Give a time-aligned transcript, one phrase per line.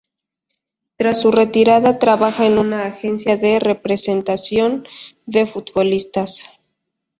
[0.97, 4.87] Tras su retirada trabaja en una agencia de representación
[5.27, 6.53] de futbolistas.